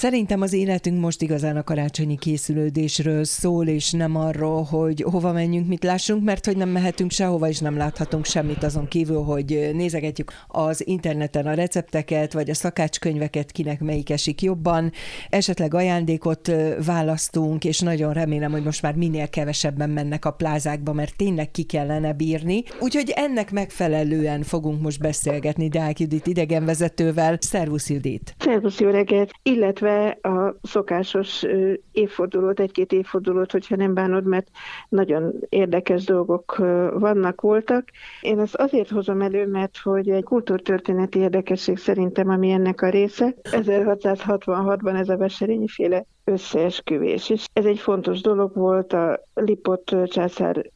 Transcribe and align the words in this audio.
Szerintem 0.00 0.40
az 0.40 0.52
életünk 0.52 1.00
most 1.00 1.22
igazán 1.22 1.56
a 1.56 1.62
karácsonyi 1.62 2.16
készülődésről 2.16 3.24
szól, 3.24 3.66
és 3.66 3.90
nem 3.90 4.16
arról, 4.16 4.62
hogy 4.62 5.04
hova 5.10 5.32
menjünk, 5.32 5.68
mit 5.68 5.84
lássunk, 5.84 6.24
mert 6.24 6.46
hogy 6.46 6.56
nem 6.56 6.68
mehetünk 6.68 7.10
sehova, 7.10 7.48
és 7.48 7.58
nem 7.58 7.76
láthatunk 7.76 8.24
semmit 8.24 8.62
azon 8.62 8.88
kívül, 8.88 9.22
hogy 9.22 9.70
nézegetjük 9.72 10.32
az 10.48 10.86
interneten 10.86 11.46
a 11.46 11.54
recepteket, 11.54 12.32
vagy 12.32 12.50
a 12.50 12.54
szakácskönyveket, 12.54 13.52
kinek 13.52 13.80
melyik 13.80 14.10
esik 14.10 14.42
jobban, 14.42 14.92
esetleg 15.30 15.74
ajándékot 15.74 16.52
választunk, 16.86 17.64
és 17.64 17.80
nagyon 17.80 18.12
remélem, 18.12 18.50
hogy 18.50 18.64
most 18.64 18.82
már 18.82 18.94
minél 18.94 19.28
kevesebben 19.28 19.90
mennek 19.90 20.24
a 20.24 20.30
plázákba, 20.30 20.92
mert 20.92 21.16
tényleg 21.16 21.50
ki 21.50 21.62
kellene 21.62 22.12
bírni. 22.12 22.62
Úgyhogy 22.78 23.12
ennek 23.16 23.50
megfelelően 23.50 24.42
fogunk 24.42 24.80
most 24.80 25.00
beszélgetni 25.00 25.68
Deák 25.68 26.00
Judit 26.00 26.26
idegenvezetővel. 26.26 27.36
Szervusz 27.40 27.90
Judit! 27.90 28.34
Szervusz, 28.38 28.80
jó 28.80 28.90
reggelt! 28.90 29.30
Illetve 29.42 29.89
illetve 29.90 30.28
a 30.28 30.54
szokásos 30.62 31.46
évfordulót, 31.92 32.60
egy-két 32.60 32.92
évfordulót, 32.92 33.52
hogyha 33.52 33.76
nem 33.76 33.94
bánod, 33.94 34.24
mert 34.24 34.48
nagyon 34.88 35.32
érdekes 35.48 36.04
dolgok 36.04 36.56
vannak, 36.94 37.40
voltak. 37.40 37.88
Én 38.20 38.38
ezt 38.38 38.54
azért 38.54 38.88
hozom 38.88 39.20
elő, 39.20 39.46
mert 39.46 39.76
hogy 39.76 40.08
egy 40.10 40.24
kultúrtörténeti 40.24 41.18
érdekesség 41.18 41.76
szerintem, 41.76 42.28
ami 42.28 42.50
ennek 42.50 42.82
a 42.82 42.88
része, 42.88 43.34
1666-ban 43.42 44.98
ez 44.98 45.08
a 45.08 45.16
Veserényi 45.16 45.68
féle 45.68 46.04
összeesküvés. 46.24 47.30
És 47.30 47.44
ez 47.52 47.64
egy 47.64 47.78
fontos 47.78 48.20
dolog 48.20 48.54
volt 48.54 48.92
a 48.92 49.20
Lipot 49.34 49.96
császár 50.04 50.70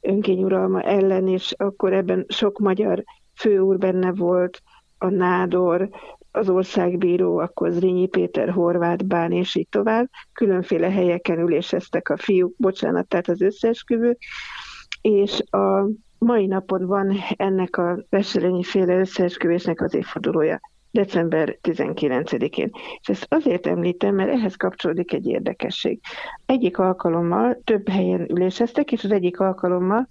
önkényuralma 0.00 0.82
ellen, 0.82 1.28
és 1.28 1.54
akkor 1.56 1.92
ebben 1.92 2.24
sok 2.28 2.58
magyar 2.58 3.04
főúr 3.34 3.78
benne 3.78 4.12
volt, 4.12 4.62
a 4.98 5.08
Nádor, 5.08 5.88
az 6.38 6.48
országbíró, 6.48 7.38
akkor 7.38 7.70
Zrínyi 7.70 8.06
Péter, 8.06 8.50
Horváth 8.50 9.04
Bán, 9.04 9.32
és 9.32 9.54
így 9.54 9.68
tovább. 9.68 10.08
Különféle 10.32 10.90
helyeken 10.90 11.38
üléseztek 11.38 12.08
a 12.08 12.16
fiúk, 12.16 12.54
bocsánat, 12.56 13.08
tehát 13.08 13.28
az 13.28 13.40
összeesküvő, 13.40 14.16
és 15.00 15.42
a 15.50 15.88
mai 16.18 16.46
napon 16.46 16.86
van 16.86 17.16
ennek 17.36 17.76
a 17.76 18.04
Veselényi 18.08 18.62
féle 18.62 18.98
összeesküvésnek 18.98 19.80
az 19.80 19.94
évfordulója 19.94 20.60
december 20.90 21.58
19-én. 21.62 22.70
És 23.00 23.08
ezt 23.08 23.26
azért 23.28 23.66
említem, 23.66 24.14
mert 24.14 24.30
ehhez 24.30 24.54
kapcsolódik 24.54 25.12
egy 25.12 25.26
érdekesség. 25.26 26.00
Egyik 26.46 26.78
alkalommal 26.78 27.60
több 27.64 27.88
helyen 27.88 28.30
üléseztek, 28.30 28.92
és 28.92 29.04
az 29.04 29.10
egyik 29.12 29.40
alkalommal 29.40 30.08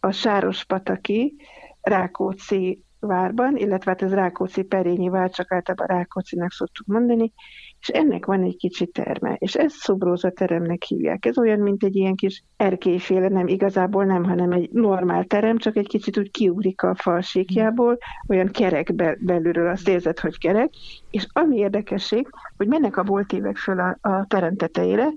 a 0.00 0.10
Sáros-pataki 0.10 1.34
Rákóczi 1.80 2.82
várban, 3.00 3.56
illetve 3.56 3.90
hát 3.90 4.02
ez 4.02 4.12
Rákóczi 4.14 4.62
Perényi 4.62 5.08
vár, 5.08 5.30
csak 5.30 5.52
általában 5.52 5.96
Rákócinak 5.96 6.50
szoktuk 6.50 6.86
mondani, 6.86 7.32
és 7.80 7.88
ennek 7.88 8.26
van 8.26 8.42
egy 8.42 8.56
kicsi 8.56 8.86
terme, 8.86 9.34
és 9.38 9.54
ezt 9.54 9.74
szobróza 9.74 10.30
teremnek 10.30 10.82
hívják. 10.82 11.26
Ez 11.26 11.38
olyan, 11.38 11.60
mint 11.60 11.84
egy 11.84 11.96
ilyen 11.96 12.14
kis 12.14 12.44
erkélyféle, 12.56 13.28
nem 13.28 13.46
igazából 13.46 14.04
nem, 14.04 14.24
hanem 14.24 14.52
egy 14.52 14.70
normál 14.70 15.24
terem, 15.24 15.58
csak 15.58 15.76
egy 15.76 15.88
kicsit 15.88 16.18
úgy 16.18 16.30
kiugrik 16.30 16.82
a 16.82 16.94
falsíkjából, 16.94 17.98
olyan 18.28 18.48
kerek 18.48 18.94
belülről, 19.18 19.68
azt 19.68 19.88
érzed, 19.88 20.18
hogy 20.18 20.38
kerek, 20.38 20.70
és 21.10 21.26
ami 21.32 21.56
érdekesség, 21.56 22.28
hogy 22.56 22.66
mennek 22.66 22.96
a 22.96 23.02
boltívek 23.02 23.56
föl 23.56 23.80
a, 23.80 24.08
a 24.08 24.26
terem 24.26 24.56
tetejére, 24.56 25.08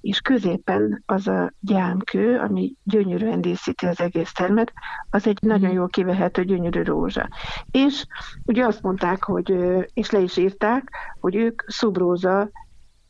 és 0.00 0.20
középen 0.20 1.02
az 1.06 1.28
a 1.28 1.52
gyámkő, 1.60 2.38
ami 2.38 2.74
gyönyörűen 2.82 3.40
díszíti 3.40 3.86
az 3.86 4.00
egész 4.00 4.32
termet, 4.32 4.72
az 5.10 5.26
egy 5.26 5.38
nagyon 5.40 5.68
mhm. 5.68 5.76
jól 5.76 5.88
kivehető 5.88 6.44
gyönyörű 6.44 6.82
rózsa. 6.82 7.28
És 7.70 8.06
ugye 8.44 8.64
azt 8.64 8.82
mondták, 8.82 9.24
hogy, 9.24 9.54
és 9.94 10.10
le 10.10 10.18
is 10.18 10.36
írták, 10.36 10.88
hogy 11.20 11.34
ők 11.34 11.62
szubróza 11.66 12.50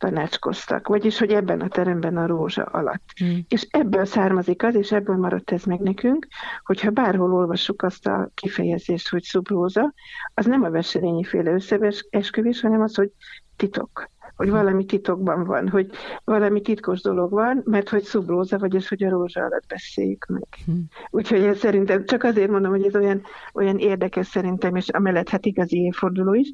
tanácskoztak, 0.03 0.89
vagyis, 0.89 1.19
hogy 1.19 1.31
ebben 1.31 1.61
a 1.61 1.69
teremben 1.69 2.17
a 2.17 2.27
rózsa 2.27 2.62
alatt. 2.62 3.12
Mm. 3.25 3.39
És 3.48 3.67
ebből 3.70 4.05
származik 4.05 4.62
az, 4.62 4.75
és 4.75 4.92
ebből 4.92 5.17
maradt 5.17 5.53
ez 5.53 5.64
meg 5.64 5.81
nekünk, 5.81 6.27
hogyha 6.62 6.91
bárhol 6.91 7.34
olvassuk 7.34 7.82
azt 7.82 8.06
a 8.06 8.31
kifejezést, 8.34 9.09
hogy 9.09 9.22
szubróza, 9.22 9.94
az 10.34 10.47
nem 10.47 10.62
a 10.62 10.71
veselényi 10.71 11.25
féle 11.25 11.50
összeesküvés, 11.50 12.60
hanem 12.60 12.81
az, 12.81 12.94
hogy 12.94 13.10
titok 13.56 14.10
hogy 14.37 14.50
valami 14.50 14.84
titokban 14.84 15.44
van, 15.44 15.69
hogy 15.69 15.91
valami 16.25 16.60
titkos 16.60 17.00
dolog 17.00 17.31
van, 17.31 17.62
mert 17.65 17.88
hogy 17.88 18.03
szubróza, 18.03 18.59
vagyis 18.59 18.88
hogy 18.88 19.04
a 19.04 19.10
rózsa 19.10 19.41
alatt 19.41 19.66
beszéljük 19.69 20.27
meg. 20.27 20.47
Hm. 20.65 20.72
Úgyhogy 21.10 21.43
ez 21.43 21.59
szerintem, 21.59 22.04
csak 22.04 22.22
azért 22.22 22.50
mondom, 22.50 22.71
hogy 22.71 22.84
ez 22.84 22.94
olyan, 22.94 23.22
olyan 23.54 23.78
érdekes 23.78 24.27
szerintem, 24.27 24.77
és 24.77 24.88
amellett 24.88 25.28
hát 25.28 25.47
igazi 25.47 25.77
évforduló 25.77 26.34
is. 26.34 26.50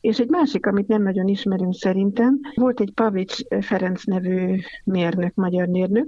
És 0.00 0.18
egy 0.18 0.28
másik, 0.28 0.66
amit 0.66 0.88
nem 0.88 1.02
nagyon 1.02 1.28
ismerünk 1.28 1.74
szerintem, 1.74 2.40
volt 2.54 2.80
egy 2.80 2.92
Pavics 2.94 3.36
Ferenc 3.60 4.04
nevű 4.04 4.56
mérnök, 4.84 5.34
magyar 5.34 5.66
mérnök, 5.66 6.06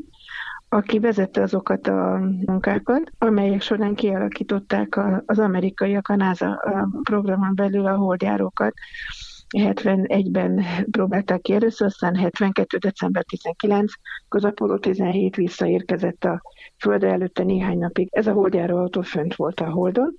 aki 0.68 0.98
vezette 0.98 1.42
azokat 1.42 1.86
a 1.86 2.18
munkákat, 2.46 3.10
amelyek 3.18 3.60
során 3.60 3.94
kialakították 3.94 5.00
az 5.26 5.38
amerikaiak 5.38 6.08
a 6.08 6.16
NASA 6.16 6.62
programon 7.02 7.54
belül 7.54 7.86
a 7.86 7.96
holdjárókat, 7.96 8.72
71-ben 9.58 10.64
próbálták 10.90 11.40
ki 11.40 11.52
először, 11.52 11.86
aztán 11.86 12.16
72. 12.16 12.78
december 12.78 13.24
19, 13.24 13.92
az 14.28 14.44
Apollo 14.44 14.78
17 14.78 15.36
visszaérkezett 15.36 16.24
a 16.24 16.42
Földre 16.78 17.10
előtte 17.10 17.42
néhány 17.42 17.78
napig. 17.78 18.08
Ez 18.10 18.26
a 18.26 18.32
holdjáró 18.32 18.76
autó 18.76 19.00
fönt 19.00 19.34
volt 19.34 19.60
a 19.60 19.70
Holdon, 19.70 20.16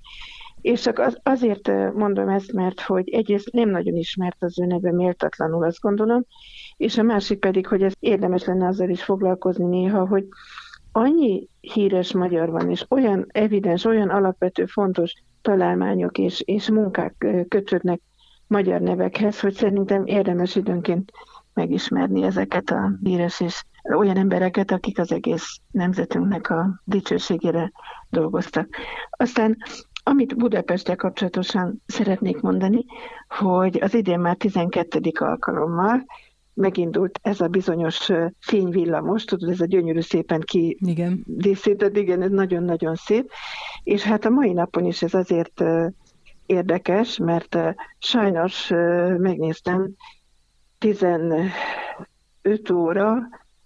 és 0.64 0.82
csak 0.82 1.00
az, 1.00 1.18
azért 1.24 1.94
mondom 1.94 2.30
ezt, 2.30 2.52
mert 2.52 2.82
hogy 2.82 3.10
egyrészt 3.10 3.52
nem 3.52 3.70
nagyon 3.70 3.96
ismert 3.96 4.44
az 4.44 4.60
ő 4.60 4.66
neve 4.66 4.92
méltatlanul, 4.92 5.64
azt 5.64 5.80
gondolom, 5.80 6.26
és 6.78 6.98
a 6.98 7.04
másik 7.04 7.40
pedig, 7.40 7.68
hogy 7.68 7.84
ez 7.84 7.94
érdemes 8.00 8.44
lenne 8.44 8.68
azzal 8.68 8.90
is 8.90 9.04
foglalkozni 9.04 9.66
néha, 9.66 10.08
hogy 10.08 10.28
annyi 10.92 11.48
híres 11.62 12.14
magyar 12.14 12.50
van, 12.50 12.70
és 12.70 12.86
olyan 12.90 13.26
evidens, 13.28 13.86
olyan 13.86 14.10
alapvető 14.10 14.66
fontos 14.66 15.14
találmányok 15.42 16.18
és, 16.18 16.42
és 16.42 16.70
munkák 16.70 17.26
kötődnek 17.48 18.02
magyar 18.48 18.82
nevekhez, 18.82 19.40
hogy 19.40 19.54
szerintem 19.54 20.06
érdemes 20.06 20.56
időnként 20.56 21.12
megismerni 21.54 22.24
ezeket 22.24 22.70
a 22.70 22.92
híres 23.04 23.40
és 23.40 23.64
olyan 23.96 24.18
embereket, 24.18 24.72
akik 24.72 25.00
az 25.00 25.12
egész 25.12 25.60
nemzetünknek 25.72 26.50
a 26.50 26.82
dicsőségére 26.84 27.72
dolgoztak. 28.10 28.68
Aztán 29.10 29.58
amit 30.04 30.38
Budapesttel 30.38 30.96
kapcsolatosan 30.96 31.82
szeretnék 31.86 32.42
mondani, 32.42 32.86
hogy 33.28 33.82
az 33.82 33.94
idén 33.94 34.20
már 34.20 34.36
12. 34.36 35.00
alkalommal 35.20 36.06
megindult 36.54 37.20
ez 37.22 37.42
a 37.42 37.48
bizonyos 37.48 38.10
fényvillamos, 38.40 39.24
tudod, 39.24 39.50
ez 39.50 39.60
a 39.60 39.66
gyönyörű 39.66 40.00
szépen 40.00 40.42
ki 40.42 40.78
igen. 40.82 41.24
díszített, 41.28 41.98
igen, 41.98 42.22
ez 42.22 42.30
nagyon-nagyon 42.30 42.96
szép, 42.96 43.32
és 43.84 44.04
hát 44.04 44.26
a 44.26 44.30
mai 44.30 44.54
napon 44.54 44.86
is 44.86 45.02
ez 45.02 45.14
azért 45.14 45.64
érdekes, 46.46 47.18
mert 47.18 47.58
sajnos 48.00 48.68
megnéztem 49.18 49.90
15 50.78 51.50
óra 52.74 53.18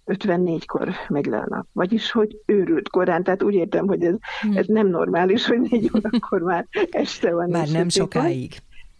54-kor 0.08 0.88
megy 1.08 1.26
le 1.26 1.36
a 1.36 1.46
nap. 1.48 1.66
Vagyis, 1.72 2.10
hogy 2.10 2.36
őrült 2.46 2.88
korán, 2.88 3.22
tehát 3.22 3.42
úgy 3.42 3.54
értem, 3.54 3.86
hogy 3.86 4.04
ez, 4.04 4.14
hmm. 4.40 4.56
ez 4.56 4.66
nem 4.66 4.86
normális, 4.86 5.46
hogy 5.46 5.60
négy 5.60 5.90
órakor 5.96 6.40
már 6.40 6.66
este 6.90 7.34
van. 7.34 7.50
Már 7.50 7.68
nem 7.68 7.88
sokáig. 7.88 8.52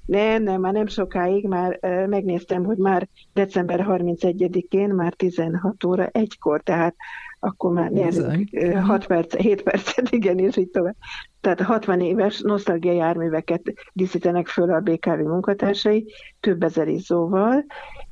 Nem, 0.06 0.42
nem, 0.42 0.60
már 0.60 0.72
nem 0.72 0.86
sokáig, 0.86 1.46
már 1.46 1.78
uh, 1.82 2.06
megnéztem, 2.06 2.64
hogy 2.64 2.76
már 2.76 3.08
december 3.32 3.86
31-én, 3.88 4.88
már 4.88 5.12
16 5.12 5.84
óra 5.84 6.06
egykor, 6.06 6.62
tehát 6.62 6.94
akkor 7.40 7.72
már 7.72 7.90
nyerünk 7.90 8.48
6 8.74 9.06
perc, 9.06 9.36
7 9.36 9.62
percet, 9.62 10.10
igen, 10.18 10.38
és 10.38 10.56
így 10.56 10.68
tovább. 10.68 10.96
Tehát 11.40 11.60
60 11.60 12.00
éves 12.00 12.40
nosztalgia 12.40 12.92
járműveket 12.92 13.62
díszítenek 13.92 14.46
föl 14.46 14.72
a 14.72 14.80
BKV 14.80 15.08
munkatársai, 15.08 16.12
több 16.40 16.62
ezer 16.62 16.88
izzóval. 16.88 17.64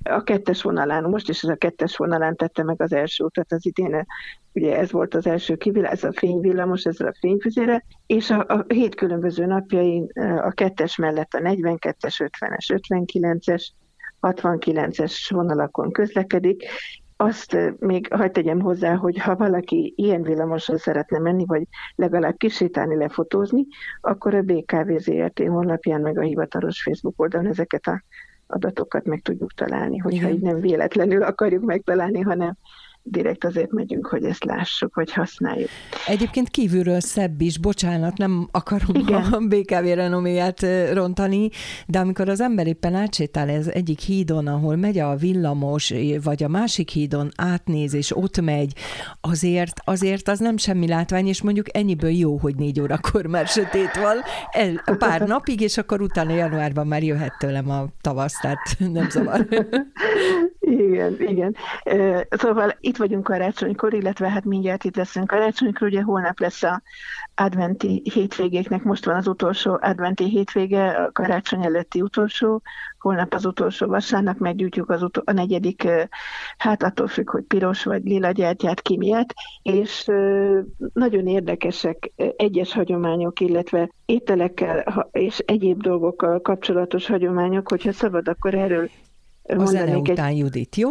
A 0.09 0.23
kettes 0.23 0.63
vonalán, 0.63 1.05
most 1.05 1.29
is 1.29 1.43
ez 1.43 1.51
a 1.51 1.57
kettes 1.57 1.97
vonalán 1.97 2.37
tette 2.37 2.63
meg 2.63 2.83
az 2.83 2.93
első 2.93 3.25
utat 3.25 3.53
az 3.53 3.67
idén, 3.67 4.07
ugye 4.53 4.79
ez 4.79 4.91
volt 4.91 5.15
az 5.15 5.27
első 5.27 5.57
kivilá, 5.57 5.91
ez 5.91 6.05
a 6.05 6.13
fényvillamos, 6.13 6.85
ezzel 6.85 7.09
a 7.09 7.17
fényfüzére, 7.21 7.85
és 8.07 8.31
a, 8.31 8.45
a 8.49 8.65
hét 8.69 8.95
különböző 8.95 9.47
napjain 9.47 10.07
a 10.43 10.51
kettes 10.51 10.97
mellett 10.97 11.33
a 11.33 11.39
42-es, 11.39 12.31
50-es, 12.41 12.81
59-es, 12.89 13.67
69-es 14.21 15.27
vonalakon 15.29 15.93
közlekedik, 15.93 16.65
azt 17.17 17.57
még 17.79 18.13
hagyd 18.13 18.33
tegyem 18.33 18.61
hozzá, 18.61 18.95
hogy 18.95 19.19
ha 19.19 19.37
valaki 19.37 19.93
ilyen 19.97 20.23
villamoson 20.23 20.77
szeretne 20.77 21.19
menni, 21.19 21.45
vagy 21.47 21.63
legalább 21.95 22.37
kisétálni, 22.37 22.97
lefotózni, 22.97 23.67
akkor 24.01 24.35
a 24.35 24.43
BKV 24.43 24.97
ZRT 24.97 25.39
honlapján, 25.39 26.01
meg 26.01 26.19
a 26.19 26.23
hivatalos 26.23 26.83
Facebook 26.83 27.21
oldalon 27.21 27.47
ezeket 27.47 27.87
a 27.87 28.03
adatokat 28.47 29.05
meg 29.05 29.23
tudjuk 29.23 29.53
találni, 29.53 29.99
hogyha 29.99 30.27
Igen. 30.27 30.37
így 30.37 30.43
nem 30.43 30.61
véletlenül 30.61 31.23
akarjuk 31.23 31.65
megtalálni, 31.65 32.21
hanem 32.21 32.57
direkt 33.11 33.45
azért 33.45 33.71
megyünk, 33.71 34.07
hogy 34.07 34.25
ezt 34.25 34.45
lássuk, 34.45 34.95
vagy 34.95 35.13
használjuk. 35.13 35.69
Egyébként 36.07 36.49
kívülről 36.49 37.01
szebb 37.01 37.41
is, 37.41 37.59
bocsánat, 37.59 38.17
nem 38.17 38.49
akarom 38.51 38.97
Igen. 38.97 39.23
a 39.23 39.39
BKV 39.39 39.85
renoméját 39.85 40.67
rontani, 40.93 41.49
de 41.87 41.99
amikor 41.99 42.29
az 42.29 42.41
ember 42.41 42.67
éppen 42.67 42.95
átsétál 42.95 43.49
ez 43.49 43.67
egyik 43.67 44.01
hídon, 44.01 44.47
ahol 44.47 44.77
megy 44.77 44.99
a 44.99 45.17
villamos, 45.17 45.93
vagy 46.23 46.43
a 46.43 46.49
másik 46.49 46.89
hídon 46.89 47.31
átnéz, 47.37 47.95
és 47.95 48.17
ott 48.17 48.41
megy, 48.41 48.73
azért, 49.21 49.81
azért 49.85 50.29
az 50.29 50.39
nem 50.39 50.57
semmi 50.57 50.89
látvány, 50.89 51.27
és 51.27 51.43
mondjuk 51.43 51.77
ennyiből 51.77 52.11
jó, 52.11 52.37
hogy 52.37 52.57
négy 52.57 52.81
órakor 52.81 53.27
már 53.27 53.47
sötét 53.47 53.97
van, 53.97 54.17
el, 54.51 54.97
pár 54.99 55.21
napig, 55.37 55.61
és 55.61 55.79
akkor 55.79 56.01
utána 56.01 56.35
januárban 56.35 56.87
már 56.87 57.03
jöhet 57.03 57.39
tőlem 57.39 57.71
a 57.71 57.87
tavasz, 58.01 58.41
tehát 58.41 58.77
nem 58.79 59.11
zavar. 59.11 59.47
Igen, 60.67 61.17
igen. 61.21 61.57
Szóval 62.31 62.77
itt 62.81 62.97
vagyunk 62.97 63.25
karácsonykor, 63.25 63.95
illetve 63.95 64.31
hát 64.31 64.45
mindjárt 64.45 64.85
itt 64.85 64.97
leszünk 64.97 65.27
karácsonykor, 65.27 65.87
ugye 65.87 66.03
holnap 66.03 66.41
lesz 66.41 66.63
a 66.63 66.83
adventi 67.35 68.03
hétvégéknek, 68.13 68.83
most 68.83 69.05
van 69.05 69.17
az 69.17 69.27
utolsó 69.27 69.79
adventi 69.81 70.25
hétvége, 70.25 70.89
a 70.91 71.13
karácsony 71.13 71.65
előtti 71.65 72.01
utolsó, 72.01 72.63
holnap 72.99 73.35
az 73.35 73.47
utolsó 73.47 73.87
vasárnap 73.87 74.39
meggyújtjuk 74.39 74.91
az 74.91 75.03
utol- 75.03 75.29
a 75.29 75.33
negyedik, 75.33 75.89
hát 76.59 76.83
attól 76.83 77.07
függ, 77.07 77.31
hogy 77.31 77.45
piros 77.45 77.85
vagy 77.85 78.03
lila 78.05 78.31
gyertyát 78.31 78.81
ki 78.81 78.97
miatt, 78.97 79.35
és 79.63 80.05
nagyon 80.93 81.27
érdekesek 81.27 82.13
egyes 82.37 82.73
hagyományok, 82.73 83.41
illetve 83.41 83.91
ételekkel 84.05 85.09
és 85.13 85.39
egyéb 85.39 85.83
dolgokkal 85.83 86.41
kapcsolatos 86.41 87.07
hagyományok, 87.07 87.69
hogyha 87.69 87.93
szabad, 87.93 88.29
akkor 88.29 88.55
erről 88.55 88.89
a 89.47 89.65
zene 89.65 89.97
után, 89.97 90.29
egy... 90.29 90.39
Judit, 90.39 90.77
jó? 90.77 90.91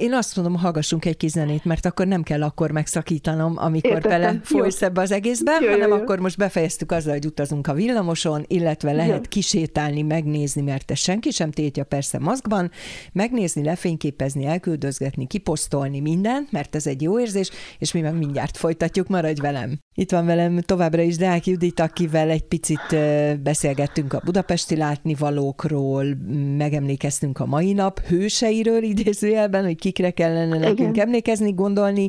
Én 0.00 0.14
azt 0.14 0.36
mondom, 0.36 0.56
hallgassunk 0.56 1.04
egy 1.04 1.16
kis 1.16 1.30
zenét, 1.30 1.64
mert 1.64 1.86
akkor 1.86 2.06
nem 2.06 2.22
kell 2.22 2.42
akkor 2.42 2.70
megszakítanom, 2.70 3.54
amikor 3.56 3.90
Értettem. 3.90 4.20
bele 4.20 4.40
folysz 4.42 4.82
ebbe 4.82 5.00
az 5.00 5.12
egészbe, 5.12 5.58
jó, 5.60 5.70
hanem 5.70 5.88
jó, 5.88 5.96
jó. 5.96 6.02
akkor 6.02 6.18
most 6.18 6.36
befejeztük 6.36 6.92
azzal, 6.92 7.12
hogy 7.12 7.26
utazunk 7.26 7.66
a 7.66 7.72
villamoson, 7.72 8.44
illetve 8.46 8.92
lehet 8.92 9.14
jó. 9.14 9.28
kisétálni, 9.28 10.02
megnézni, 10.02 10.62
mert 10.62 10.90
ez 10.90 10.98
senki 10.98 11.30
sem 11.30 11.50
tétja 11.50 11.84
persze 11.84 12.18
maszkban, 12.18 12.70
megnézni, 13.12 13.64
lefényképezni, 13.64 14.44
elküldözgetni, 14.44 15.26
kiposztolni 15.26 16.00
mindent, 16.00 16.52
mert 16.52 16.74
ez 16.74 16.86
egy 16.86 17.02
jó 17.02 17.20
érzés, 17.20 17.50
és 17.78 17.92
mi 17.92 18.00
meg 18.00 18.18
mindjárt 18.18 18.56
folytatjuk, 18.56 19.08
maradj 19.08 19.40
velem. 19.40 19.78
Itt 19.94 20.10
van 20.10 20.26
velem 20.26 20.60
továbbra 20.60 21.02
is 21.02 21.16
Deák 21.16 21.46
Judit, 21.46 21.80
akivel 21.80 22.30
egy 22.30 22.44
picit 22.44 22.96
beszélgettünk 23.42 24.12
a 24.12 24.20
budapesti 24.24 24.76
látnivalókról, 24.76 26.04
megemlékeztünk 26.56 27.38
a 27.38 27.46
mai 27.46 27.72
nap, 27.72 27.87
nap 27.88 28.00
hőseiről 28.06 28.82
idézőjelben, 28.82 29.64
hogy 29.64 29.76
kikre 29.76 30.10
kellene 30.10 30.58
nekünk 30.58 30.96
Igen. 30.96 31.06
emlékezni, 31.06 31.52
gondolni, 31.52 32.08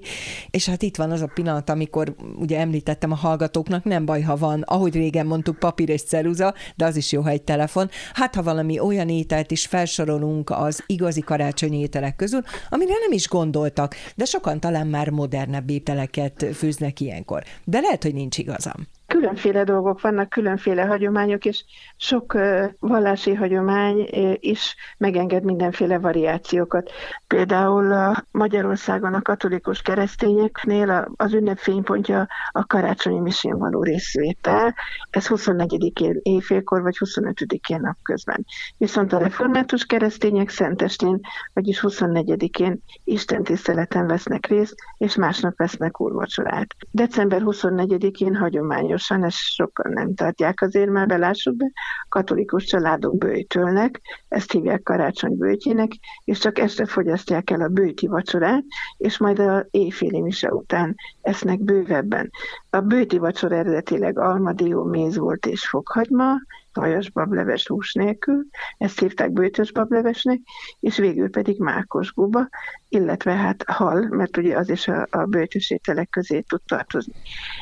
és 0.50 0.66
hát 0.70 0.82
itt 0.82 0.96
van 0.96 1.12
az 1.12 1.22
a 1.22 1.32
pillanat, 1.34 1.70
amikor 1.70 2.16
ugye 2.40 2.60
említettem 2.60 3.12
a 3.12 3.16
hallgatóknak, 3.16 3.84
nem 3.84 4.06
baj, 4.06 4.22
ha 4.22 4.36
van, 4.38 4.62
ahogy 4.62 4.94
régen 4.94 5.26
mondtuk, 5.26 5.60
papír 5.60 5.90
és 5.90 6.02
ceruza, 6.02 6.54
de 6.76 6.86
az 6.86 6.96
is 6.96 7.12
jó, 7.12 7.22
ha 7.22 7.30
egy 7.30 7.42
telefon. 7.42 7.90
Hát, 8.14 8.36
ha 8.36 8.44
valami 8.44 8.80
olyan 8.80 9.10
ételt 9.10 9.52
is 9.52 9.66
felsorolunk 9.66 10.50
az 10.50 10.84
igazi 10.86 11.22
karácsonyi 11.22 11.80
ételek 11.80 12.16
közül, 12.16 12.42
amire 12.70 12.94
nem 13.02 13.12
is 13.12 13.28
gondoltak, 13.28 13.96
de 14.16 14.26
sokan 14.26 14.60
talán 14.60 14.88
már 14.88 15.10
modernebb 15.10 15.70
ételeket 15.70 16.46
főznek 16.54 17.00
ilyenkor. 17.00 17.44
De 17.64 17.80
lehet, 17.80 18.04
hogy 18.04 18.14
nincs 18.14 18.38
igazam 18.38 18.88
különféle 19.10 19.64
dolgok 19.64 20.02
vannak, 20.02 20.30
különféle 20.30 20.82
hagyományok, 20.82 21.46
és 21.46 21.64
sok 21.98 22.38
vallási 22.80 23.34
hagyomány 23.34 24.08
is 24.40 24.76
megenged 24.98 25.44
mindenféle 25.44 26.00
variációkat. 26.00 26.92
Például 27.28 27.92
a 27.94 28.24
Magyarországon 28.32 29.14
a 29.14 29.22
katolikus 29.22 29.82
keresztényeknél 29.82 31.12
az 31.16 31.34
ünnep 31.34 31.58
fénypontja 31.58 32.28
a 32.52 32.66
karácsonyi 32.66 33.20
misén 33.20 33.58
való 33.58 33.84
részvétel. 33.84 34.76
Ez 35.10 35.28
24-én 35.30 36.20
éjfélkor, 36.24 36.82
vagy 36.82 36.96
25-én 37.00 37.80
napközben. 37.82 38.46
Viszont 38.78 39.14
a 39.14 39.18
református 39.18 39.86
keresztények 39.86 40.50
szentestén, 40.50 41.20
vagyis 41.54 41.80
24-én 41.82 42.84
Isten 43.04 43.44
tiszteleten 43.44 44.08
vesznek 44.08 44.46
részt, 44.46 44.76
és 44.98 45.16
másnap 45.16 45.58
vesznek 45.58 46.02
úrvacsorát. 46.02 46.76
December 46.92 47.42
24-én 47.46 48.36
hagyományos 48.36 48.99
hagyományosan, 49.08 49.24
ezt 49.24 49.38
sokan 49.38 49.92
nem 49.92 50.14
tartják 50.16 50.62
azért, 50.62 50.90
már 50.90 51.08
belássuk 51.08 51.56
be, 51.56 51.72
katolikus 52.10 52.64
családok 52.64 53.18
bőjtölnek, 53.18 54.02
ezt 54.28 54.52
hívják 54.52 54.84
karácsony 54.84 55.38
bőjtjének, 55.38 55.92
és 56.24 56.40
csak 56.40 56.60
este 56.60 56.86
fogyasztják 56.86 57.50
el 57.50 57.62
a 57.62 57.68
bőjti 57.68 58.08
vacsorát, 58.08 58.64
és 58.98 59.18
majd 59.18 59.40
a 59.40 59.66
éjféli 59.72 60.22
mise 60.22 60.54
után 60.54 60.96
esznek 61.22 61.60
bővebben. 61.60 62.30
A 62.70 62.80
bőjti 62.80 63.18
vacsora 63.18 63.56
eredetileg 63.56 64.20
almadió, 64.20 64.84
méz 64.84 65.18
volt 65.18 65.46
és 65.46 65.68
fokhagyma, 65.68 66.34
vajas 66.74 67.10
bableves 67.10 67.68
hús 67.68 67.94
nélkül, 67.94 68.46
ezt 68.78 69.00
hívták 69.00 69.32
bőtös 69.32 69.72
bablevesnek, 69.72 70.40
és 70.80 70.98
végül 70.98 71.30
pedig 71.30 71.60
mákos 71.60 72.14
guba, 72.14 72.50
illetve 72.90 73.32
hát 73.32 73.64
hal, 73.68 74.08
mert 74.10 74.38
ugye 74.38 74.58
az 74.58 74.70
is 74.70 74.88
a, 74.88 75.08
a 75.10 75.26
bőtös 75.26 75.70
ételek 75.70 76.10
közé 76.10 76.40
tud 76.40 76.62
tartozni. 76.66 77.14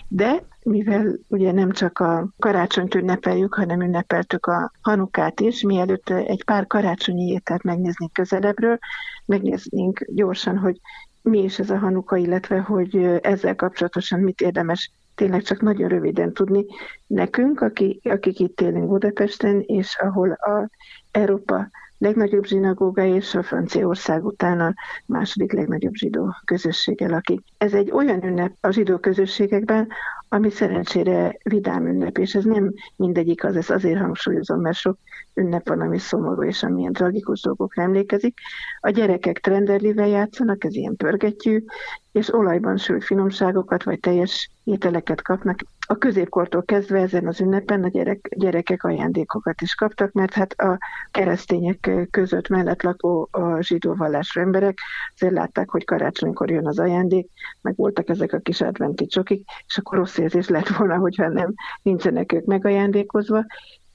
De 0.07 0.44
mivel 0.63 1.18
ugye 1.27 1.51
nem 1.51 1.71
csak 1.71 2.00
a 2.00 2.27
karácsonyt 2.39 2.95
ünnepeljük, 2.95 3.54
hanem 3.54 3.81
ünnepeltük 3.81 4.45
a 4.45 4.71
hanukát 4.81 5.39
is, 5.39 5.62
mielőtt 5.62 6.10
egy 6.10 6.44
pár 6.44 6.68
karácsonyi 6.68 7.31
ételt 7.31 7.63
megnéznénk 7.63 8.13
közelebbről, 8.13 8.77
megnéznénk 9.25 10.06
gyorsan, 10.07 10.57
hogy 10.57 10.80
mi 11.21 11.44
is 11.44 11.60
ez 11.60 11.69
a 11.69 11.77
hanuka, 11.77 12.15
illetve 12.15 12.60
hogy 12.60 12.95
ezzel 13.21 13.56
kapcsolatosan 13.56 14.19
mit 14.19 14.42
érdemes 14.42 14.92
tényleg 15.18 15.42
csak 15.42 15.62
nagyon 15.62 15.90
röviden 15.90 16.34
tudni 16.34 16.66
nekünk, 17.08 17.62
akik, 17.62 18.06
akik 18.12 18.40
itt 18.40 18.62
élünk 18.62 18.88
Budapesten, 18.88 19.64
és 19.66 19.96
ahol 20.00 20.31
a 20.31 20.69
Európa 21.12 21.69
legnagyobb 21.98 22.46
zsinagóga 22.46 23.04
és 23.04 23.36
a 23.36 23.44
Franciaország 23.44 24.25
után 24.25 24.60
a 24.60 24.74
második 25.06 25.52
legnagyobb 25.52 25.94
zsidó 25.94 26.36
közösséggel, 26.46 27.10
lakik. 27.10 27.42
Ez 27.58 27.74
egy 27.74 27.92
olyan 27.92 28.24
ünnep 28.24 28.54
a 28.62 28.72
zsidó 28.72 28.98
közösségekben, 28.98 29.88
ami 30.29 30.50
szerencsére 30.50 31.38
vidám 31.44 31.88
ünnep, 31.88 32.18
és 32.18 32.35
ez 32.35 32.44
nem 32.44 32.74
mindegyik 32.95 33.44
az, 33.44 33.56
ezt 33.56 33.69
azért 33.69 34.00
hangsúlyozom, 34.00 34.62
mert 34.62 34.77
sok 34.77 34.97
ünnep 35.33 35.68
van, 35.68 35.81
ami 35.81 35.97
szomorú 35.97 36.44
és 36.44 36.63
amilyen 36.63 36.94
tragikus 36.94 37.41
dolgokra 37.41 37.81
emlékezik. 37.81 38.38
A 38.79 38.89
gyerekek 38.89 39.39
trenderlivel 39.39 40.07
játszanak, 40.07 40.63
ez 40.63 40.75
ilyen 40.75 40.95
pörgetjű, 40.95 41.63
és 42.12 42.33
olajban 42.33 42.77
sült 42.77 43.03
finomságokat 43.03 43.83
vagy 43.83 44.00
teljes 44.00 44.51
ételeket 44.63 45.21
kapnak. 45.21 45.59
A 45.89 45.98
középkortól 45.98 46.63
kezdve 46.63 47.00
ezen 47.00 47.28
az 47.28 47.39
ünnepen 47.39 47.84
a 47.84 47.88
gyerek, 47.88 48.30
gyerekek 48.36 48.84
ajándékokat 48.84 49.62
is 49.62 49.75
kaptak, 49.75 50.12
mert 50.12 50.34
hát 50.34 50.51
a 50.51 50.78
keresztények 51.12 52.07
között 52.12 52.48
mellett 52.48 52.81
lakó 52.81 53.30
a 53.31 53.62
zsidó 53.62 53.94
vallású 53.94 54.39
emberek 54.39 54.78
azért 55.13 55.34
látták, 55.34 55.69
hogy 55.69 55.86
karácsonykor 55.86 56.51
jön 56.51 56.67
az 56.67 56.79
ajándék, 56.79 57.29
meg 57.62 57.75
voltak 57.75 58.10
ezek 58.10 58.34
a 58.34 58.39
kis 58.39 58.62
adventi 58.62 59.06
csokik, 59.06 59.48
és 59.67 59.77
akkor 59.77 59.98
rossz 59.98 60.17
érzés 60.17 60.48
lett 60.48 60.67
volna, 60.67 60.98
hogyha 60.98 61.27
nem 61.27 61.53
nincsenek 61.82 62.32
ők 62.32 62.46
megajándékozva, 62.46 63.46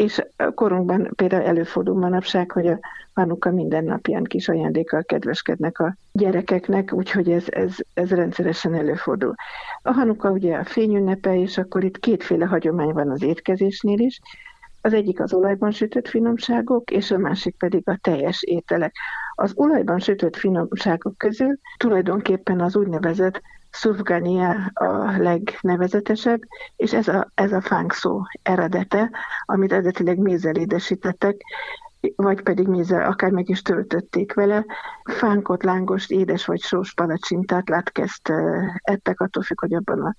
és 0.02 0.22
korunkban 0.54 1.10
például 1.16 1.42
előfordul 1.42 1.98
manapság, 1.98 2.50
hogy 2.50 2.66
a 2.66 2.78
Hanuka 3.14 3.50
minden 3.50 3.84
napján 3.84 4.24
kis 4.24 4.48
ajándékkal 4.48 5.02
kedveskednek 5.04 5.78
a 5.78 5.96
gyerekeknek, 6.12 6.92
úgyhogy 6.92 7.30
ez, 7.30 7.44
ez, 7.48 7.76
ez 7.94 8.10
rendszeresen 8.10 8.74
előfordul. 8.74 9.34
A 9.82 9.92
Hanuka 9.92 10.30
ugye 10.30 10.56
a 10.56 10.64
fényünnepe, 10.64 11.36
és 11.36 11.58
akkor 11.58 11.84
itt 11.84 11.98
kétféle 11.98 12.44
hagyomány 12.44 12.92
van 12.92 13.10
az 13.10 13.22
étkezésnél 13.22 13.98
is. 13.98 14.20
Az 14.80 14.92
egyik 14.92 15.20
az 15.20 15.32
olajban 15.34 15.70
sütött 15.70 16.08
finomságok, 16.08 16.90
és 16.90 17.10
a 17.10 17.18
másik 17.18 17.56
pedig 17.56 17.82
a 17.88 17.98
teljes 18.00 18.42
ételek. 18.42 18.94
Az 19.34 19.52
olajban 19.54 19.98
sütött 19.98 20.36
finomságok 20.36 21.18
közül 21.18 21.58
tulajdonképpen 21.76 22.60
az 22.60 22.76
úgynevezett 22.76 23.40
Szufgania 23.72 24.70
a 24.74 25.16
legnevezetesebb, 25.18 26.40
és 26.76 26.92
ez 26.92 27.08
a, 27.08 27.30
ez 27.34 27.52
a 27.52 27.60
fánk 27.60 27.92
szó 27.92 28.20
eredete, 28.42 29.10
amit 29.44 29.72
eredetileg 29.72 30.18
mézzel 30.18 30.54
édesítettek, 30.54 31.36
vagy 32.16 32.42
pedig 32.42 32.68
mézzel 32.68 33.10
akár 33.10 33.30
meg 33.30 33.48
is 33.48 33.62
töltötték 33.62 34.34
vele. 34.34 34.64
Fánkot, 35.04 35.62
lángost, 35.62 36.10
édes 36.10 36.46
vagy 36.46 36.60
sós 36.60 36.94
palacsintát 36.94 37.68
látkezt 37.68 38.32
ettek, 38.82 39.20
attól 39.20 39.42
függ, 39.42 39.60
hogy 39.60 39.74
abban 39.74 40.00
a 40.00 40.14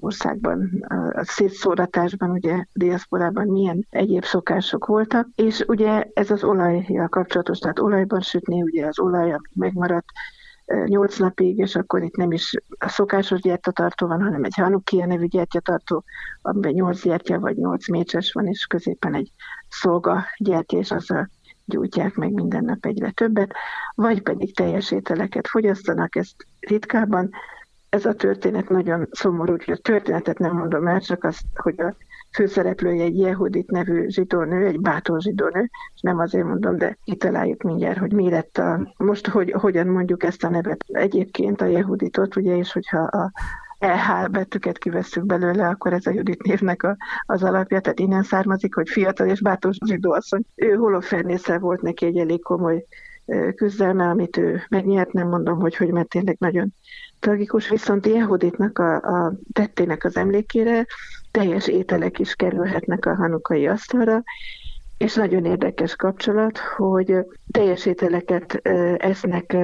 országban, 0.00 0.84
a 1.12 1.24
szétszóratásban, 1.24 2.30
ugye 2.30 2.64
diaszporában 2.72 3.46
milyen 3.46 3.86
egyéb 3.90 4.24
szokások 4.24 4.86
voltak, 4.86 5.28
és 5.34 5.64
ugye 5.66 6.04
ez 6.12 6.30
az 6.30 6.44
olajjal 6.44 7.08
kapcsolatos, 7.08 7.58
tehát 7.58 7.78
olajban 7.78 8.20
sütni, 8.20 8.62
ugye 8.62 8.86
az 8.86 8.98
olaj, 8.98 9.30
ami 9.30 9.48
megmaradt, 9.54 10.06
nyolc 10.84 11.18
napig, 11.18 11.58
és 11.58 11.76
akkor 11.76 12.02
itt 12.02 12.16
nem 12.16 12.32
is 12.32 12.52
a 12.78 12.88
szokásos 12.88 13.40
gyertyatartó 13.40 14.06
van, 14.06 14.22
hanem 14.22 14.44
egy 14.44 14.54
Hanukia 14.54 15.06
nevű 15.06 15.26
gyertyatartó, 15.26 16.04
amiben 16.42 16.72
nyolc 16.72 17.02
gyertya 17.02 17.38
vagy 17.38 17.56
nyolc 17.56 17.88
mécses 17.88 18.32
van, 18.32 18.46
és 18.46 18.66
középen 18.66 19.14
egy 19.14 19.32
szolga 19.68 20.24
gyertya, 20.38 20.76
és 20.76 20.90
a 20.90 21.28
gyújtják 21.64 22.14
meg 22.14 22.32
minden 22.32 22.64
nap 22.64 22.86
egyre 22.86 23.10
többet, 23.10 23.52
vagy 23.94 24.22
pedig 24.22 24.56
teljes 24.56 24.90
ételeket 24.90 25.48
fogyasztanak, 25.48 26.16
ezt 26.16 26.46
ritkában. 26.60 27.30
Ez 27.88 28.04
a 28.06 28.14
történet 28.14 28.68
nagyon 28.68 29.08
szomorú, 29.10 29.50
hogy 29.50 29.70
a 29.70 29.76
történetet 29.76 30.38
nem 30.38 30.56
mondom 30.56 30.86
el, 30.86 31.00
csak 31.00 31.24
azt, 31.24 31.42
hogy 31.54 31.80
a 31.80 31.94
főszereplője 32.38 33.04
egy 33.04 33.18
Jehudit 33.18 33.70
nevű 33.70 34.08
zsidónő, 34.08 34.66
egy 34.66 34.80
bátor 34.80 35.20
zsidónő, 35.20 35.70
és 35.94 36.00
nem 36.00 36.18
azért 36.18 36.46
mondom, 36.46 36.76
de 36.76 36.98
kitaláljuk 37.04 37.62
mindjárt, 37.62 37.98
hogy 37.98 38.12
mi 38.12 38.30
lett 38.30 38.58
a, 38.58 38.94
most 38.96 39.26
hogy, 39.26 39.50
hogyan 39.50 39.86
mondjuk 39.86 40.22
ezt 40.22 40.44
a 40.44 40.48
nevet. 40.48 40.84
Egyébként 40.86 41.60
a 41.60 41.66
Jehuditot, 41.66 42.36
ugye, 42.36 42.56
és 42.56 42.72
hogyha 42.72 42.98
a 42.98 43.32
EH 43.78 44.28
betűket 44.30 44.78
kivesszük 44.78 45.26
belőle, 45.26 45.68
akkor 45.68 45.92
ez 45.92 46.06
a 46.06 46.10
Judit 46.10 46.42
névnek 46.42 46.82
a, 46.82 46.96
az 47.26 47.42
alapja, 47.42 47.80
tehát 47.80 47.98
innen 47.98 48.22
származik, 48.22 48.74
hogy 48.74 48.88
fiatal 48.88 49.28
és 49.28 49.40
bátor 49.40 49.72
zsidó 49.86 50.12
asszony. 50.12 50.42
Ő 50.54 50.74
holofernésszel 50.74 51.58
volt 51.58 51.82
neki 51.82 52.06
egy 52.06 52.18
elég 52.18 52.42
komoly 52.42 52.84
küzdelme, 53.54 54.04
amit 54.04 54.36
ő 54.36 54.62
megnyert, 54.68 55.12
nem 55.12 55.28
mondom, 55.28 55.60
hogy 55.60 55.76
hogy, 55.76 55.90
mert 55.90 56.08
tényleg 56.08 56.36
nagyon 56.38 56.74
tragikus, 57.20 57.68
viszont 57.68 58.06
Jehuditnak 58.06 58.78
a, 58.78 58.94
a 58.96 59.32
tettének 59.52 60.04
az 60.04 60.16
emlékére 60.16 60.86
teljes 61.30 61.68
ételek 61.68 62.18
is 62.18 62.34
kerülhetnek 62.34 63.06
a 63.06 63.14
hanukai 63.14 63.66
asztalra, 63.66 64.22
és 64.98 65.14
nagyon 65.14 65.44
érdekes 65.44 65.96
kapcsolat, 65.96 66.58
hogy 66.58 67.14
teljes 67.50 67.86
ételeket 67.86 68.54
esznek 68.96 69.56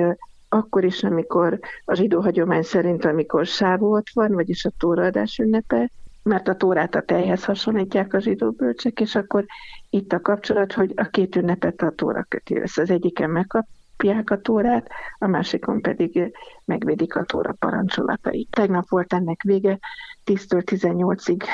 akkor 0.48 0.84
is, 0.84 1.02
amikor 1.02 1.58
a 1.84 1.94
zsidó 1.94 2.20
hagyomány 2.20 2.62
szerint, 2.62 3.04
amikor 3.04 3.46
sávot 3.46 4.10
van, 4.12 4.32
vagyis 4.32 4.64
a 4.64 4.72
tóraadás 4.78 5.38
ünnepe, 5.38 5.90
mert 6.24 6.48
a 6.48 6.54
tórát 6.54 6.94
a 6.94 7.02
tejhez 7.02 7.44
hasonlítják 7.44 8.14
a 8.14 8.20
zsidó 8.20 8.50
bölcsek, 8.50 9.00
és 9.00 9.14
akkor 9.14 9.44
itt 9.90 10.12
a 10.12 10.20
kapcsolat, 10.20 10.72
hogy 10.72 10.92
a 10.96 11.04
két 11.04 11.36
ünnepet 11.36 11.82
a 11.82 11.90
tóra 11.90 12.22
köti 12.22 12.60
össze. 12.60 12.82
Az 12.82 12.90
egyiken 12.90 13.30
megkapják 13.30 14.30
a 14.30 14.40
tórát, 14.40 14.88
a 15.18 15.26
másikon 15.26 15.80
pedig 15.80 16.32
megvédik 16.64 17.16
a 17.16 17.24
tóra 17.24 17.52
parancsolatait. 17.52 18.50
Tegnap 18.50 18.88
volt 18.88 19.12
ennek 19.12 19.42
vége, 19.42 19.78
10-től 20.24 20.62
18-ig 20.66 21.44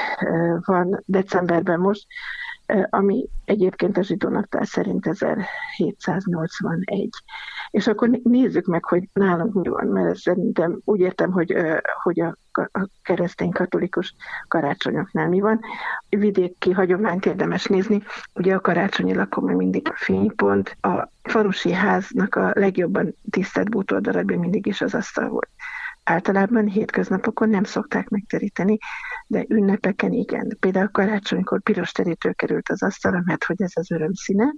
van 0.64 1.02
decemberben 1.04 1.80
most, 1.80 2.06
ami 2.90 3.28
egyébként 3.44 3.96
a 3.96 4.02
zsidó 4.02 4.28
naptár 4.28 4.66
szerint 4.66 5.06
1781. 5.06 7.08
És 7.70 7.86
akkor 7.86 8.08
nézzük 8.22 8.66
meg, 8.66 8.84
hogy 8.84 9.08
nálunk 9.12 9.54
mi 9.54 9.68
van, 9.68 9.86
mert 9.86 10.16
szerintem 10.16 10.80
úgy 10.84 11.00
értem, 11.00 11.32
hogy, 11.32 11.54
hogy 12.02 12.20
a, 12.20 12.36
a 12.52 12.88
keresztény 13.02 13.50
katolikus 13.50 14.14
karácsonyoknál 14.48 15.28
mi 15.28 15.40
van. 15.40 15.60
Vidéki 16.08 16.70
hagyományt 16.70 17.26
érdemes 17.26 17.64
nézni, 17.64 18.02
ugye 18.34 18.54
a 18.54 18.60
karácsonyi 18.60 19.14
lakom 19.14 19.44
mindig 19.44 19.88
a 19.88 19.94
fénypont, 19.96 20.76
a 20.80 21.08
falusi 21.22 21.72
háznak 21.72 22.34
a 22.34 22.50
legjobban 22.54 23.14
tisztelt 23.30 23.70
bútordarabja 23.70 24.38
mindig 24.38 24.66
is 24.66 24.80
az 24.80 24.94
asztal 24.94 25.28
volt. 25.28 25.48
Általában 26.10 26.66
hétköznapokon 26.66 27.48
nem 27.48 27.64
szokták 27.64 28.08
megteríteni, 28.08 28.78
de 29.26 29.44
ünnepeken 29.48 30.12
igen. 30.12 30.56
Például 30.60 30.88
karácsonykor 30.88 31.62
piros 31.62 31.92
terítő 31.92 32.32
került 32.32 32.68
az 32.68 32.82
asztalra, 32.82 33.22
mert 33.24 33.44
hogy 33.44 33.62
ez 33.62 33.72
az 33.74 33.90
öröm 33.90 34.12
színe, 34.12 34.54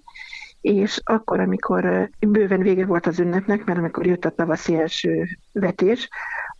és 0.60 1.00
akkor, 1.04 1.40
amikor 1.40 2.10
bőven 2.26 2.60
vége 2.60 2.86
volt 2.86 3.06
az 3.06 3.18
ünnepnek, 3.18 3.64
mert 3.64 3.78
amikor 3.78 4.06
jött 4.06 4.24
a 4.24 4.30
tavaszi 4.30 4.74
első 4.74 5.26
vetés, 5.52 6.08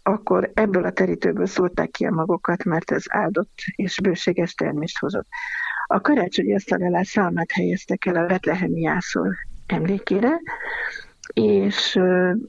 akkor 0.03 0.51
ebből 0.55 0.85
a 0.85 0.93
terítőből 0.93 1.47
szólták 1.47 1.91
ki 1.91 2.05
a 2.05 2.11
magokat, 2.11 2.65
mert 2.65 2.91
ez 2.91 3.05
áldott 3.09 3.53
és 3.77 4.01
bőséges 4.01 4.55
termést 4.55 4.99
hozott. 4.99 5.27
A 5.87 6.01
karácsonyi 6.01 6.55
asztal 6.55 6.83
alá 6.83 7.03
szalmát 7.03 7.51
helyeztek 7.53 8.07
el 8.07 8.17
a 8.17 8.27
Betlehemi 8.27 8.81
jászol 8.81 9.35
emlékére, 9.67 10.41
és 11.33 11.99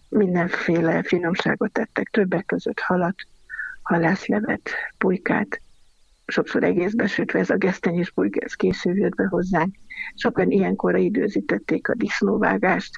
mindenféle 0.09 1.03
finomságot 1.03 1.71
tettek, 1.71 2.09
többek 2.09 2.45
között 2.45 2.79
halat, 2.79 3.15
halászlevet, 3.81 4.69
pulykát, 4.97 5.61
sokszor 6.25 6.63
egészbe 6.63 7.07
sütve, 7.07 7.39
ez 7.39 7.49
a 7.49 7.57
gesztenyés 7.57 8.11
pulyka, 8.11 8.39
ez 8.39 8.53
később 8.53 8.95
jött 8.95 9.15
be 9.15 9.25
hozzánk. 9.25 9.75
Sokan 10.15 10.51
ilyenkor 10.51 10.97
időzítették 10.97 11.89
a 11.89 11.95
disznóvágást, 11.95 12.91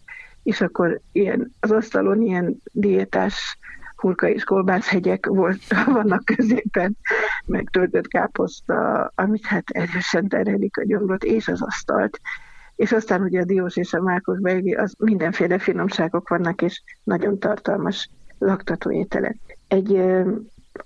és 0.44 0.62
akkor 0.62 1.02
ilyen, 1.12 1.52
az 1.60 1.72
asztalon 1.72 2.22
ilyen 2.22 2.58
diétás 2.72 3.58
hurka 3.96 4.30
és 4.30 4.44
kolbászhegyek 4.44 5.26
volt, 5.26 5.62
vannak 5.86 6.26
középen, 6.26 6.98
meg 7.46 7.70
töltött 7.72 8.08
káposzta, 8.08 9.12
amit 9.16 9.46
hát 9.46 9.70
erősen 9.70 10.28
terelik 10.28 10.78
a 10.78 10.86
gyomrot, 10.86 11.24
és 11.24 11.48
az 11.48 11.62
asztalt 11.62 12.20
és 12.76 12.92
aztán 12.92 13.22
ugye 13.22 13.40
a 13.40 13.46
diós 13.46 13.78
és 13.78 13.94
a 13.94 14.02
mákos 14.02 14.40
beigli, 14.40 14.74
az 14.74 14.94
mindenféle 14.98 15.60
finomságok 15.60 16.30
vannak, 16.30 16.62
és 16.62 16.82
nagyon 17.04 17.40
tartalmas 17.40 18.10
laktató 18.38 18.92
ételek. 18.92 19.38
Egy 19.68 20.02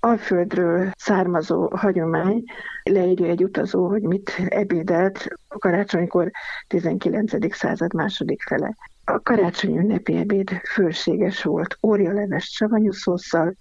Alföldről 0.00 0.90
származó 0.96 1.68
hagyomány 1.76 2.44
leírja 2.82 3.26
egy 3.26 3.44
utazó, 3.44 3.88
hogy 3.88 4.02
mit 4.02 4.32
ebédelt 4.48 5.28
a 5.48 5.58
karácsonykor 5.58 6.30
19. 6.66 7.54
század 7.54 7.94
második 7.94 8.42
fele. 8.42 8.76
A 9.04 9.20
karácsony 9.20 9.76
ünnepi 9.76 10.16
ebéd 10.16 10.50
fölséges 10.50 11.42
volt, 11.42 11.78
órialevest 11.82 12.52
savanyú 12.52 12.92
szószal, 12.92 13.54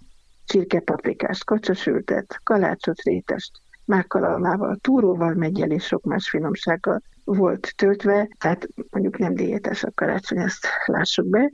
csirkepaprikást, 0.45 1.45
kacsasültet, 1.45 2.39
kalácsot, 2.43 3.01
rétest, 3.01 3.51
mákkalalmával, 3.89 4.77
túróval, 4.81 5.34
meggyel 5.34 5.72
és 5.72 5.84
sok 5.84 6.03
más 6.03 6.29
finomsággal 6.29 7.01
volt 7.24 7.74
töltve, 7.75 8.27
tehát 8.38 8.67
mondjuk 8.89 9.17
nem 9.17 9.34
diétes 9.36 9.84
a 9.84 9.91
karácsony, 9.96 10.38
ezt 10.38 10.67
lássuk 10.86 11.25
be. 11.25 11.51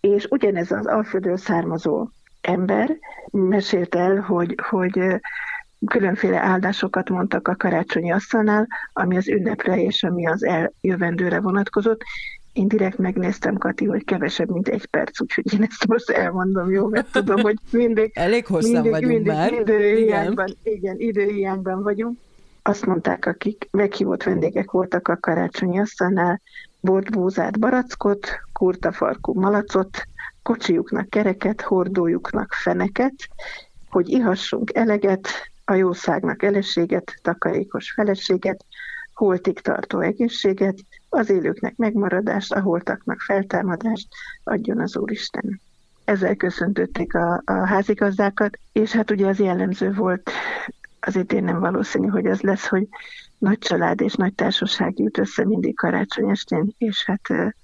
És 0.00 0.26
ugyanez 0.30 0.70
az 0.70 0.86
Alföldről 0.86 1.36
származó 1.36 2.08
ember 2.40 2.98
mesélt 3.30 3.94
el, 3.94 4.20
hogy, 4.20 4.54
hogy 4.68 5.20
különféle 5.86 6.38
áldásokat 6.38 7.08
mondtak 7.08 7.48
a 7.48 7.56
karácsonyi 7.56 8.12
asztalnál, 8.12 8.66
ami 8.92 9.16
az 9.16 9.28
ünnepre 9.28 9.82
és 9.82 10.02
ami 10.02 10.26
az 10.26 10.44
eljövendőre 10.44 11.40
vonatkozott. 11.40 12.02
Én 12.54 12.68
direkt 12.68 12.98
megnéztem, 12.98 13.56
Kati, 13.56 13.84
hogy 13.84 14.04
kevesebb, 14.04 14.50
mint 14.50 14.68
egy 14.68 14.86
perc, 14.86 15.20
úgyhogy 15.20 15.52
én 15.52 15.62
ezt 15.62 15.86
most 15.86 16.10
elmondom, 16.10 16.70
jó, 16.70 16.88
mert 16.88 17.12
tudom, 17.12 17.40
hogy 17.40 17.56
mindig... 17.70 18.10
Elég 18.14 18.46
hosszan 18.46 18.70
mindig, 18.70 18.90
vagyunk 18.90 19.12
mindig 19.12 19.32
már. 19.32 19.52
Időhiányban, 19.52 20.56
igen. 20.62 20.76
igen, 20.76 20.98
időhiányban 20.98 21.82
vagyunk 21.82 22.18
azt 22.66 22.86
mondták, 22.86 23.26
akik 23.26 23.68
meghívott 23.70 24.22
vendégek 24.22 24.70
voltak 24.70 25.08
a 25.08 25.16
karácsonyi 25.16 25.78
asztalnál, 25.78 26.40
volt 26.80 27.10
búzát 27.10 27.58
barackot, 27.58 28.28
kurtafarkú 28.52 29.40
malacot, 29.40 30.02
kocsiuknak 30.42 31.08
kereket, 31.08 31.60
hordójuknak 31.60 32.52
feneket, 32.52 33.14
hogy 33.88 34.08
ihassunk 34.08 34.74
eleget, 34.74 35.28
a 35.64 35.74
jószágnak 35.74 36.42
eleséget, 36.42 37.14
takarékos 37.22 37.92
feleséget, 37.92 38.64
holtig 39.14 39.60
tartó 39.60 40.00
egészséget, 40.00 40.76
az 41.14 41.30
élőknek 41.30 41.76
megmaradást, 41.76 42.52
a 42.52 42.60
holtaknak 42.60 43.20
feltámadást 43.20 44.08
adjon 44.44 44.80
az 44.80 44.96
Úristen. 44.96 45.60
Ezzel 46.04 46.34
köszöntötték 46.34 47.14
a, 47.14 47.42
a 47.44 47.52
házigazdákat, 47.52 48.58
és 48.72 48.92
hát 48.92 49.10
ugye 49.10 49.26
az 49.26 49.38
jellemző 49.38 49.92
volt 49.92 50.30
azért 51.00 51.32
én 51.32 51.44
nem 51.44 51.60
valószínű, 51.60 52.06
hogy 52.06 52.26
ez 52.26 52.40
lesz, 52.40 52.66
hogy 52.66 52.88
nagy 53.38 53.58
család 53.58 54.00
és 54.00 54.14
nagy 54.14 54.34
társaság 54.34 54.98
jut 54.98 55.18
össze 55.18 55.44
mindig 55.44 55.76
karácsony 55.76 56.30
estén, 56.30 56.74
és 56.78 57.04
hát 57.04 57.54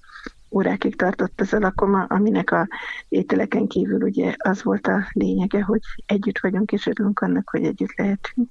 órákig 0.51 0.97
tartott 0.97 1.41
ez 1.41 1.53
a 1.53 1.59
lakoma, 1.59 2.05
aminek 2.05 2.51
a 2.51 2.69
ételeken 3.09 3.67
kívül 3.67 4.03
ugye 4.03 4.35
az 4.39 4.63
volt 4.63 4.87
a 4.87 5.09
lényege, 5.13 5.63
hogy 5.63 5.81
együtt 6.07 6.39
vagyunk, 6.39 6.73
és 6.73 6.87
örülünk 6.87 7.21
annak, 7.21 7.49
hogy 7.51 7.65
együtt 7.65 7.97
lehetünk. 7.97 8.51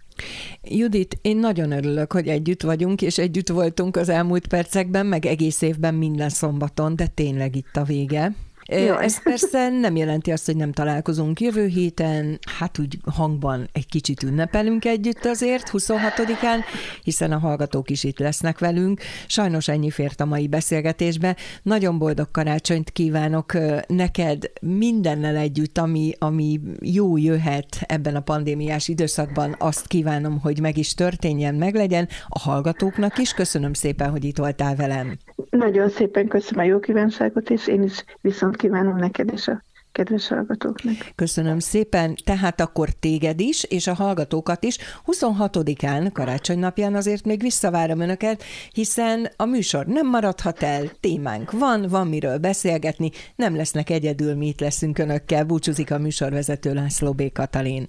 Judit, 0.62 1.18
én 1.22 1.38
nagyon 1.38 1.72
örülök, 1.72 2.12
hogy 2.12 2.27
együtt 2.27 2.62
vagyunk, 2.62 3.01
és 3.01 3.18
együtt 3.18 3.50
voltunk 3.50 3.96
az 3.96 4.10
elmúlt 4.10 4.48
percekben, 4.48 5.06
meg 5.06 5.25
egész 5.25 5.62
évben 5.62 5.94
minden 5.96 6.29
szombaton, 6.29 6.96
de 6.96 7.08
tényleg 7.08 7.56
itt 7.56 7.75
a 7.75 7.84
vége. 7.84 8.34
Jaj. 8.71 9.03
Ez 9.03 9.23
persze 9.23 9.69
nem 9.69 9.95
jelenti 9.95 10.31
azt, 10.31 10.45
hogy 10.45 10.55
nem 10.55 10.71
találkozunk 10.71 11.39
jövő 11.39 11.65
héten, 11.65 12.39
hát 12.57 12.79
úgy 12.79 12.97
hangban 13.15 13.69
egy 13.71 13.88
kicsit 13.88 14.23
ünnepelünk 14.23 14.85
együtt 14.85 15.25
azért, 15.25 15.69
26-án, 15.71 16.63
hiszen 17.03 17.31
a 17.31 17.38
hallgatók 17.38 17.89
is 17.89 18.03
itt 18.03 18.19
lesznek 18.19 18.59
velünk. 18.59 19.01
Sajnos 19.27 19.67
ennyi 19.67 19.89
fért 19.89 20.21
a 20.21 20.25
mai 20.25 20.47
beszélgetésbe. 20.47 21.35
Nagyon 21.63 21.97
boldog 21.97 22.31
karácsonyt 22.31 22.89
kívánok 22.89 23.53
neked 23.88 24.51
mindennel 24.61 25.35
együtt, 25.35 25.77
ami, 25.77 26.13
ami 26.17 26.59
jó 26.81 27.17
jöhet 27.17 27.77
ebben 27.81 28.15
a 28.15 28.21
pandémiás 28.21 28.88
időszakban. 28.88 29.55
Azt 29.59 29.88
kívánom, 29.88 30.39
hogy 30.39 30.59
meg 30.59 30.77
is 30.77 30.93
történjen, 30.93 31.55
meglegyen. 31.55 32.07
A 32.27 32.39
hallgatóknak 32.39 33.17
is 33.17 33.33
köszönöm 33.33 33.73
szépen, 33.73 34.09
hogy 34.09 34.23
itt 34.23 34.38
voltál 34.38 34.75
velem. 34.75 35.17
Nagyon 35.50 35.89
szépen 35.89 36.27
köszönöm 36.27 36.65
a 36.65 36.68
jó 36.68 36.79
kívánságot, 36.79 37.50
és 37.50 37.68
én 37.68 37.84
is 37.84 38.03
viszont 38.22 38.56
kívánom 38.56 38.96
neked 38.96 39.32
és 39.34 39.48
a 39.48 39.63
kedves 39.91 40.27
hallgatóknak. 40.27 40.96
Köszönöm 41.15 41.60
szépen, 41.60 42.15
tehát 42.24 42.62
akkor 42.62 42.89
téged 42.89 43.39
is, 43.39 43.63
és 43.63 43.88
a 43.88 43.94
hallgatókat 43.94 44.63
is 44.63 44.77
26-án, 45.06 46.10
karácsony 46.13 46.60
napján 46.60 46.96
azért 46.96 47.25
még 47.25 47.41
visszavárom 47.41 48.00
önöket, 48.00 48.44
hiszen 48.72 49.29
a 49.36 49.46
műsor 49.46 49.86
nem 49.86 50.08
maradhat 50.08 50.63
el, 50.63 50.91
témánk 51.00 51.51
van, 51.51 51.86
van 51.89 52.08
miről 52.08 52.38
beszélgetni, 52.38 53.12
nem 53.36 53.56
lesznek 53.56 53.89
egyedül, 53.89 54.36
mi 54.36 54.48
itt 54.48 54.60
leszünk 54.60 54.98
önökkel, 54.98 55.44
búcsúzik 55.44 55.91
a 55.91 56.00
műsorvezető 56.00 56.74
László 56.74 57.13
B. 57.13 57.32
Katalin. 57.32 57.88